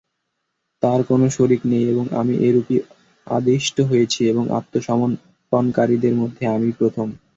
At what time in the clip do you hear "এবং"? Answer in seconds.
1.91-2.05, 4.31-4.43